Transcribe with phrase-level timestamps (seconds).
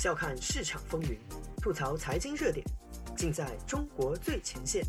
[0.00, 1.18] 笑看市场风云，
[1.60, 2.66] 吐槽财经热点，
[3.14, 4.82] 尽在中国最前线。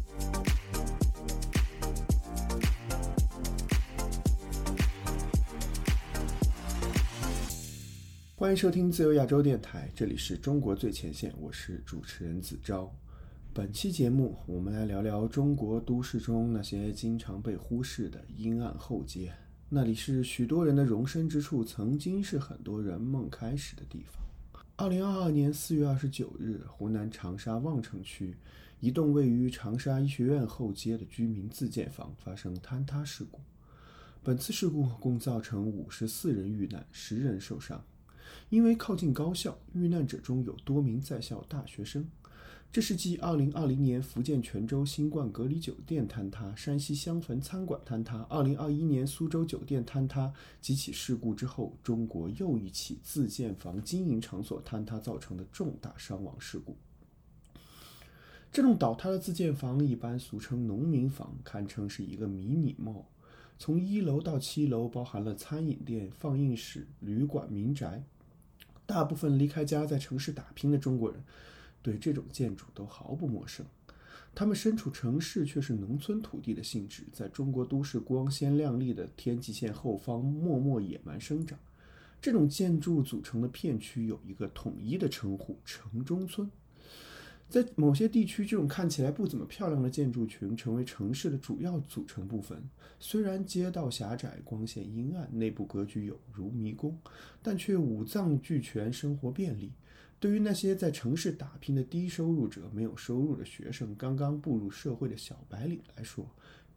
[8.37, 12.89] 欢迎收听自由亚洲电台，这里是中国最前线，我是主持人子昭。
[13.53, 19.33] 本期节目，我们来聊聊中国都市中那些经常被忽视的阴暗后街。
[19.67, 24.20] 那里是许多人的容身之处，曾经是很多人梦开始的地方。
[24.77, 28.35] 二零二二年四月二十九日，湖南长沙望城区
[28.79, 33.39] 一栋位于长沙医学院后街的居民自建房发生坍塌事故。
[34.23, 37.83] 本次事故共造成五十四人遇难，十人受伤。
[38.49, 42.09] 因为靠近高校，遇难者中有多名在校大学生。
[42.73, 56.77] 这是继2020年福建泉州新冠隔离酒店坍塌、山西襄汾餐馆坍塌、2021年苏州酒店坍塌几起事故之后，中国又一起自建房经营场所坍塌造成的重大伤亡事故。
[58.53, 63.05] 这栋倒塌的自建房一般俗称农民房，堪称是一个迷你帽
[63.59, 68.05] 从一楼到七楼包含了餐饮店、放映室、旅馆、民宅。
[68.85, 71.21] 大部分离开家在城市打拼的中国人，
[71.81, 73.65] 对这种建筑都毫不陌生。
[74.33, 81.59] 他们身处城市，却是农村土地的性质，在中国都市光鲜亮丽的天际线后方默默野蛮生长。
[82.21, 86.49] 这种建筑组成的片区有一个统一的称呼——城中村。
[87.49, 92.63] 在某些地区，这种看起来不怎么漂亮的建筑群成为城市的主要组成部分。
[92.97, 96.97] 虽然街道狭窄、光线阴暗、内部格局有如迷宫，
[97.41, 99.73] 但却五脏俱全，生活便利。
[100.21, 106.23] 对于那些在城市打拼的低收入者、没有收入的学生、刚刚步入社会的小白领来说，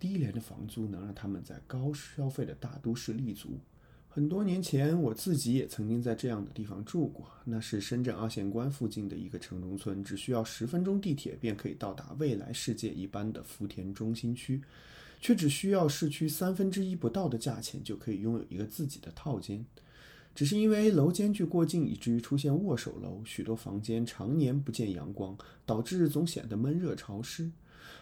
[0.01, 3.51] 低廉的房租能让他们在高消费的大都市立足。
[4.09, 7.29] 很多年前，我自己也曾经在这样的地方住过。
[7.45, 14.63] 那是深圳二线关附近的一个城中村，只需要十分钟地铁便可以到达未来世界一般的福田中心区，
[15.21, 19.63] 却只需要市区三分之一不到的价钱就可以拥有一个自己的套间。
[20.35, 27.51] 只是因为楼间距过近，以至于出现握手楼，许多房间常年不见阳光，导致总显得闷热潮湿。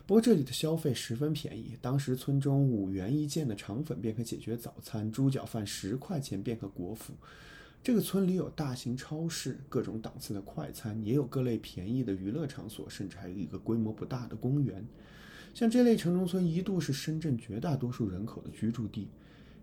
[0.07, 7.13] 不过这里的消费十分便宜，当时村中五元一件的肠粉便可解决早餐，猪脚饭十块钱便可果腹。
[7.85, 14.87] 这个村里有大型超市，各种档次的快餐，也有各类便宜的娱乐场所，甚至还有一个规模不大的公园。
[15.53, 19.09] 像这类城中村一度是深圳绝大多数人口的居住地。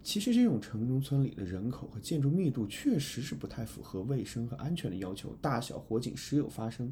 [0.01, 6.91] 其实这种城中村里的人口和建筑密度确实是不太符合卫生和安全的要求，大小火警时有发生。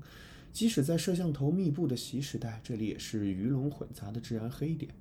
[0.53, 4.91] 即使在摄像头密布的习时代，这里也是鱼龙混杂的治安黑点。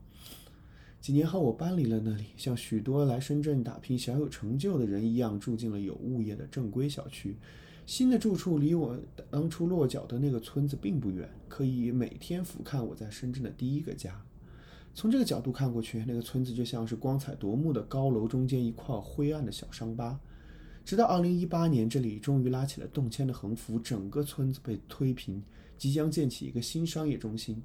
[1.00, 7.36] 几年后，我搬离了那里，像许多来深圳打拼、小有成就的人一样，住进了有物业的正规小区。
[7.86, 8.98] 新的住处离我
[9.30, 14.25] 当初落脚的那个村子并不远，可以每天俯瞰我在深圳的第一个家。
[14.96, 20.18] 从这个角度看过去，那个村子就像是光彩夺目的高楼中间一块灰暗的小伤疤。
[20.86, 25.42] 直到二零一八年，这里终于拉起了动迁的横幅，整个村子被推平，
[25.76, 27.62] 即将建起一个新商业中心。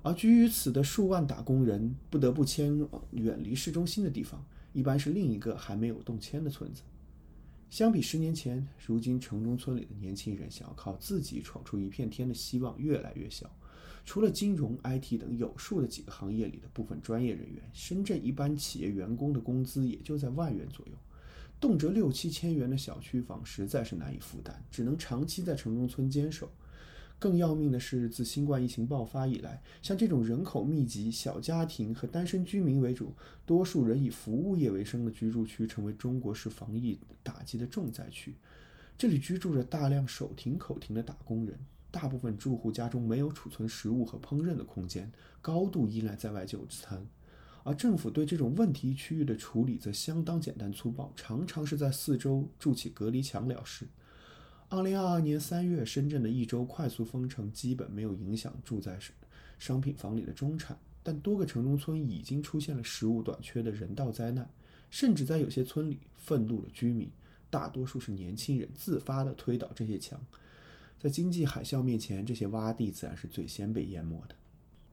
[0.00, 6.80] 而居于此的数万打工人不得不迁往远离市中心的地方，一般是另一个还没有动迁的村子。
[7.68, 13.54] 相比十年前，如今城中村里的年轻人想要靠自己闯出一片天的希望越来越小。
[14.04, 20.92] 除了金融、IT 等有数的几个行业里的部分专业人员，深圳一般企业员工的工资也就在万元左右。
[21.60, 26.50] 动辄六七千元的小区房实在是难以负担，只能长期在城中村坚守。
[27.20, 33.14] 更要命的是，自新冠疫情爆发以来，像这种人口密集、小家庭和单身居民为主、
[33.46, 38.34] 多数人以服务业为生的居住区，成为中国式防疫打击的重灾区。
[38.98, 41.56] 这里居住着大量手停口停的打工人，
[41.92, 47.06] 大部分住户家中没有储存食物和烹饪的空间，高度依赖在外就餐。
[47.62, 53.86] 而政府对这种问题区域的处理则相当简单粗暴，常常是在四周筑起隔离墙了事。
[54.68, 58.98] 二零二二年三月，深圳的一周快速封城基本没有影响住在
[59.58, 64.48] 商品房里的中产，但多个城中村已经出现了食物短缺的人道灾难，
[64.90, 67.08] 甚至在有些村里，愤怒的居民，
[67.50, 70.18] 大多数是年轻人，自发地推倒这些墙。
[71.02, 74.36] 在经济海啸面前，这些洼地自然是最先被淹没的。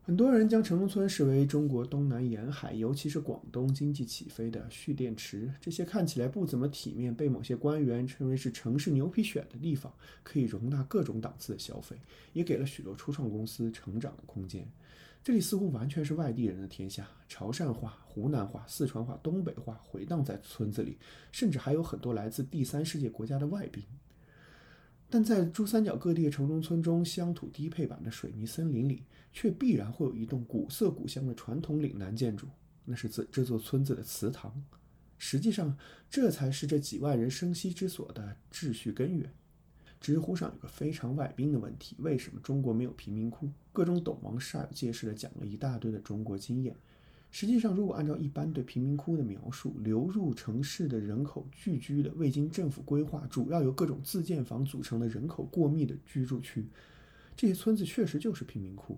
[0.01, 5.53] 很多人将城中村视为中国东南沿海，尤其是广东经济起飞的蓄电池。
[5.61, 11.95] 这些看起来不怎么体面，被某些官员称为是城市牛皮癣的地方，可以容纳各种档次的消费，
[12.33, 14.67] 也给了许多初创公司成长的空间。
[15.23, 20.97] 这里似乎完全是外地人的天下，潮汕话、湖南话、四川话、东北话回荡在村子里，
[21.31, 23.83] 甚至还有很多来自第三世界国家的外宾。
[25.09, 29.03] 但在珠三角各地的城中村中，乡土低配版的水泥森林里，
[29.33, 32.47] 却必然会有一栋古色古香的传统岭南建筑，
[32.85, 34.63] 那是这这座村子的祠堂。
[35.17, 35.75] 实际上，
[36.09, 39.29] 这才是这几万人生息之所的秩序根源。
[40.00, 43.50] 知乎上有个非常外宾的问题：为什么中国没有贫民窟？
[43.73, 46.75] 各种懂王煞有介事地讲了一大堆的中国经验。
[47.31, 56.66] 实际上，如果按照一般对贫民窟的描述，流入城市的人口聚居的、未经政府规划、主要由各种自建房组成的人口过密的居住区，
[57.36, 58.98] 这些村子确实就是贫民窟。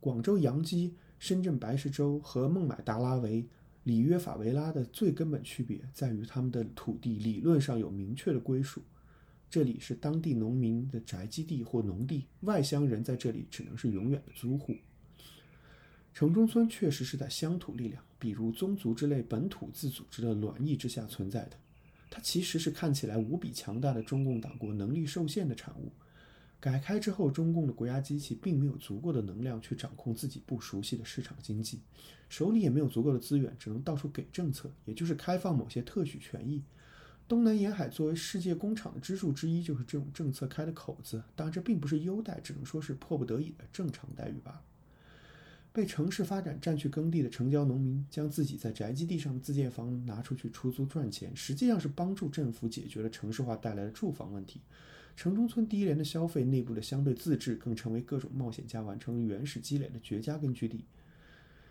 [0.00, 3.46] 广州洋基、深圳白石洲和孟买达拉维、
[3.84, 8.82] 里约法维拉的最根本区别在于，他们的土地理论上有明确的归属，
[9.48, 14.74] 这里是当地农民的宅基地或农地，外乡人在这里只能是永远的租户。
[16.14, 21.56] 城中村确实是在乡土力量，比如宗族之类本土自组织的卵意之下存在的。
[22.10, 25.90] 它其实是看起来无比强大的中共党国能力受限的产物。
[26.60, 31.80] 改开之后，中共的国家机器并没有足够的能量去掌控自己不熟悉的市场经济，
[32.28, 36.62] 手里也没有足够的资源，只能到处给政策，也就是开放某些特许权益。
[37.26, 41.20] 东南沿海作为世界工厂的支柱之一，就是这种政策开的口子。
[41.34, 44.62] 当然，这并不是优待，只能说是迫不得已的正常待遇罢了。
[45.72, 54.60] 被城市发展占去耕地的城郊农民，将自己在宅基地上的自建房拿出去出租赚钱，实际上是帮助政府解决了城市化带来的住房问题。
[55.16, 60.84] 城中村低廉的消费、内部的相对自治，更成为各种冒险家完成原始积累的绝佳根据地。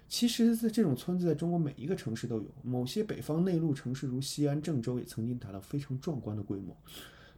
[0.07, 2.45] 其实，在这种村子，在中国每一个城市都有。
[2.63, 6.75] 某些北方内陆城市，如西安、郑州，也曾经达到非常壮观的规模。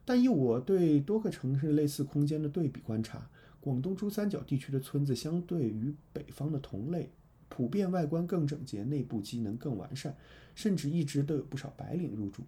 [0.04, 3.30] 但以我对多个城市类似空间的对比观察，
[3.63, 7.10] 广东珠三角地区的村子，相对于北方的同类，
[7.48, 10.13] 普遍外观更整洁，内部机能更完善，
[10.54, 12.44] 甚至一直都有不少白领入住。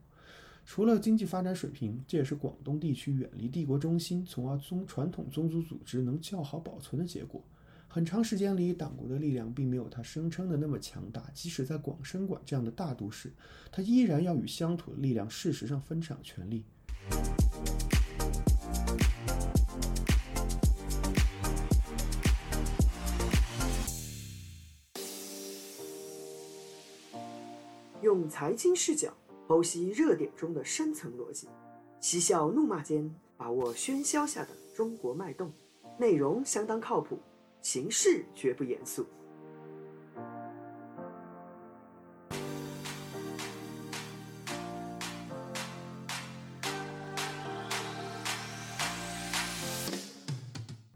[0.66, 7.42] 除了经济发展水平，这也是广东地区远离帝国中心，从而宗传统宗族组织能较好保存的结果。
[7.88, 11.32] 很长时间里，党国的力量并没有他声称的那么强大。
[11.34, 13.32] 即使在广深莞这样的大都市，
[13.72, 16.66] 他依然要与乡土的力量事实上分享权力。
[28.02, 29.12] 用财经视角
[29.48, 31.48] 剖析热点中的深层逻辑，
[32.00, 35.52] 嬉笑怒骂间把握喧嚣下的中国脉动，
[35.98, 37.18] 内容相当靠谱，
[37.62, 39.06] 形式绝不严肃。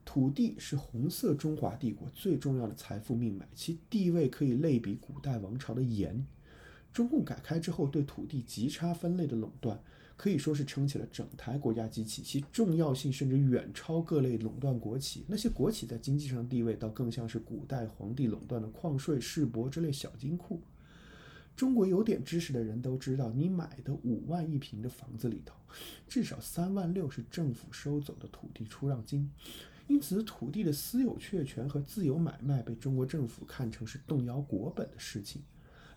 [0.04, 6.26] 土地是红色中华帝国最重要的财富命脉，其地位可以类比古代王朝的盐。
[6.92, 9.80] 中共改开之后对土地极差分类的垄断，
[10.18, 15.24] 可以说是撑起了整台国家机器，其重要性甚至远超各类垄断国企。
[15.28, 20.62] 那些国企在经济上地位，倒更像是古代皇帝垄断的矿税、市舶之类小金库。
[21.56, 25.56] 中国有点知识的人都知道，你买的五万一平的房子里头，
[26.08, 29.30] 至少三万六是政府收走的土地出让金。
[29.88, 35.42] 因此，土地的私有确权和自由买卖被中国政府看成是动摇国本的事情，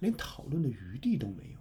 [0.02, 1.58] 连讨论的余地都没有。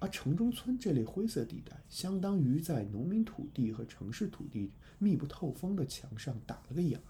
[0.00, 7.04] 而城中村这类灰色地带，相当于在农民土地和城市土地密不透风的墙上打了个眼儿。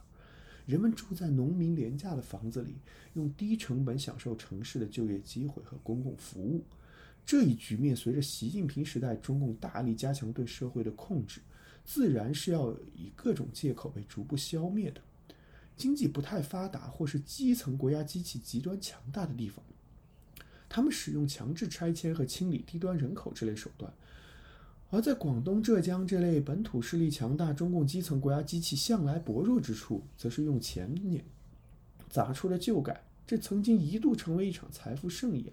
[0.66, 2.76] 人们住在农民廉价的房子里，
[3.14, 6.64] 用低成本享受城市的就业机会和公共服务。
[7.24, 11.40] 这一局面随着习近平时代中共大力加强对社会的控制。
[11.84, 15.00] 自然是要以各种借口被逐步消灭的。
[15.76, 19.62] 经济不太发达或是基层国家机器极端强大的地方，
[20.74, 23.88] 他们使用强制拆迁和清理低端人口这类手段；
[24.90, 31.24] 而在广东、浙江这类本土势力强大、中共基层国家机器向来薄弱之处，则是用钱碾
[32.10, 33.04] 砸出了旧改。
[33.24, 35.52] 这曾经一度成为一场财富盛宴。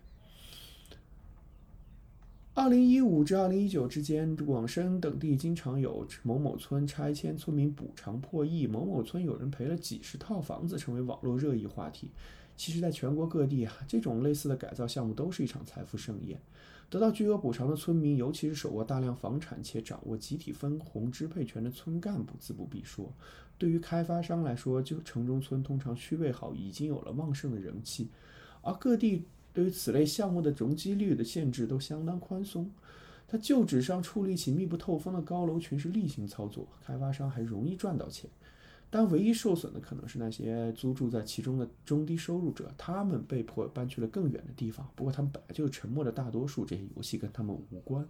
[2.56, 12.10] 二零一五至二零一九之间，广深等地经常有某某村拆迁，村民补偿破亿；某某村有人赔了几十套房子，成为网络热议话题。
[12.62, 16.40] 其实，在全国各地啊，这种类似的改造项目都是一场财富盛宴。
[16.92, 23.12] 得到巨额补偿的村民，尤其是手握大量房产且掌握集体分红支配权的村干部，自不必说。
[23.58, 28.10] 对于开发商来说，就城中村通常区位好，已经有了旺盛的人气，
[28.62, 29.26] 而各地。
[29.52, 32.70] 对于此类项目的容积率的限制都相当宽松，
[33.28, 38.30] 它旧址上矗立起密不透风的高楼群是例行操作，开发商还容易赚到钱。
[38.94, 44.88] 但唯一受损的可能是那些租住在其中的中低收入者，他们被迫搬去了更远的地方。
[44.96, 48.06] 不过他们本来就沉默的大多数，这些游戏跟他们无关。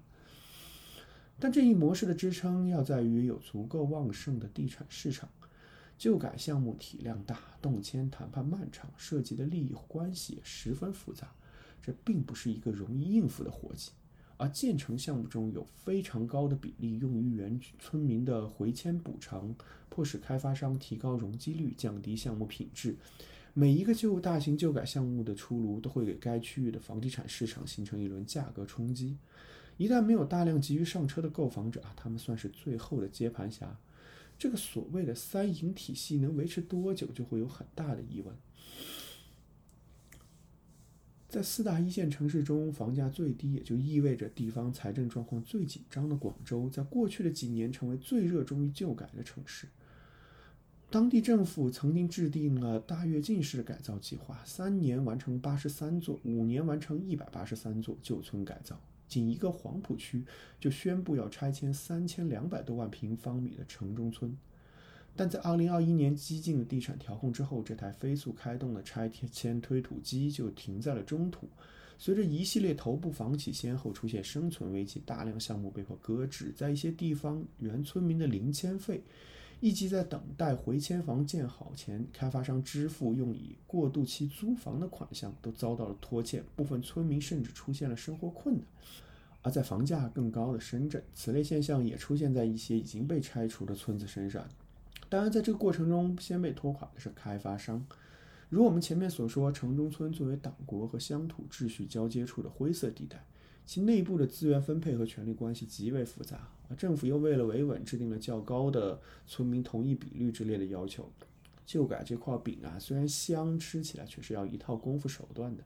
[1.40, 5.30] 但这一模式的支撑要在于有足够旺盛的地产市场。
[6.00, 11.32] 旧改项目体量大，动迁谈判漫长，涉及的利益关系也十分复杂，
[11.80, 13.92] 这并不是一个容易应付的活计。
[14.42, 19.54] 而建成项目中有非常高的比例用于原村民的回迁补偿，
[19.88, 22.98] 迫使开发商提高容积率，降低项目品质。
[23.54, 29.16] 每一个旧大型旧改项目的出炉，都会给该区域的房地产市场形成一轮价格冲击。
[29.78, 33.78] 一旦没有大量急于上车的购房者啊，他们算是最后的接盘侠。
[34.40, 38.36] 这个所谓的三赢体系能维持多久，就会有很大的疑问。
[41.32, 49.66] 在四大一线城市中，房价最低，也就意味着地方财政状况最紧张的广州，在过去的几年成为最热衷于旧改的城市。
[50.90, 58.78] 当地政府曾经制定了大跃进式改造计划，三年完成八十三座，五年完成一百八十三座旧村改造。
[59.08, 60.26] 仅一个黄埔区
[60.60, 64.36] 就宣布要拆迁三千两百多万平方米的城中村。
[65.16, 71.48] 但在二零二一年激进的地产调控之后，这台飞速开动的拆迁推土机就停在了中途。
[71.98, 76.52] 随着一系列头部房企先后出现生存危机，大量项目被迫搁置。
[76.56, 79.04] 在一些地方，原村民的零迁费，
[79.60, 86.44] 以及在等待回迁房建好前，开发商支付用以过渡期租房的款项，都遭到了拖欠。
[86.56, 88.66] 部分村民甚至出现了生活困难。
[89.44, 94.48] 而在房价更高的深圳，此类现象也出现在一些已经被拆除的村子身上。
[95.12, 97.86] 当然，在这个过程中，先被拖垮的是开发商。
[98.48, 103.26] 如我们前面所说，城中村作为党国和乡土秩序交接处的灰色地带，
[103.66, 106.48] 其内部的资源分配和权力关系极为复杂。
[106.78, 111.12] 政府又为了维稳，制定了较高的村民同意比率之类的要求。
[111.66, 115.62] 旧改这块饼啊，虽然香，吃起来却是要一套功夫手段的。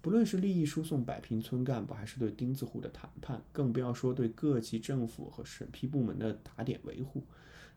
[0.00, 7.24] 不论是利益输送摆平村干部，还是对钉子户的谈判，更不要说对各级政府和审批部门的打点维护。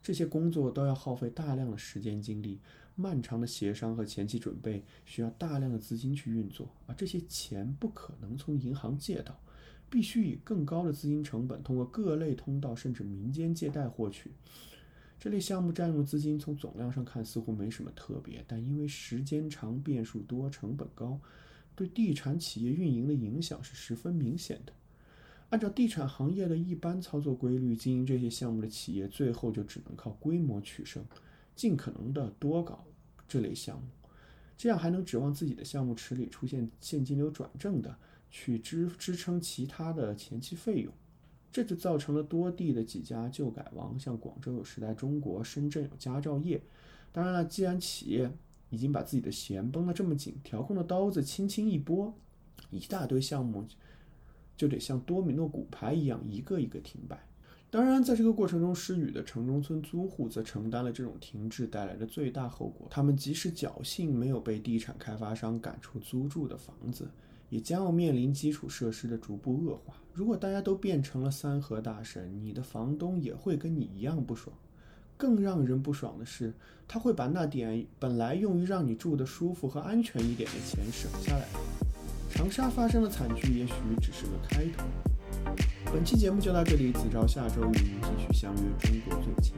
[0.01, 2.59] 这些工作都要耗费大量的时间精力，
[2.95, 9.39] 漫长的协商和前期准备需要大量的资金去运作，而这些钱不可能从银行借到，
[9.89, 14.31] 必须以更高的资金成本通过各类通道甚至民间借贷获取。
[15.19, 21.19] 这类项目占用资金从总量上看似乎没什么特别，但因为时间长、变数多、成本高，
[21.75, 24.71] 对地产企业运营的影响是十分明显的。
[25.49, 31.03] 按照地产行业的一般操作规律，经营这些项目的企业最后就只能靠规模取胜，
[31.55, 32.85] 尽可能的多搞
[33.27, 33.87] 这类项目，
[34.55, 37.97] 这样还能指望自己的项目池里出现现金流转正的，
[38.29, 40.93] 去支支撑其他的前期费用。
[41.51, 46.61] 这就造成了多地的几家旧改王，像广州有时代中国，深圳有佳兆业。
[47.11, 48.31] 当然了，既然企业
[48.69, 52.13] 已经把自己的弦绷得这么紧，调控的刀子轻轻一拨，
[52.69, 53.65] 一大堆项目。
[54.59, 57.17] 就得像多米诺骨牌一样一个一个停摆。
[57.71, 62.85] 当然，在这个过程中，失语的城中村租户则承担了这种停滞带来的最大后果。
[62.89, 67.07] 他们即使侥幸没有被地产开发商赶出租住的房子，
[67.49, 69.93] 也将要面临基础设施的逐步恶化。
[70.13, 74.53] 如果大家都变成了三和大神，你的房东也会跟你一样不爽。
[75.15, 76.53] 更让人不爽的是，
[76.87, 81.68] 他会把那点本来用于让你住的舒服和安全一点的钱省下来。
[82.39, 84.85] 长沙发生的惨剧也许只是个开头。
[85.91, 89.53] 本期节目就到这里，子昭下周与您继续相约中国最前，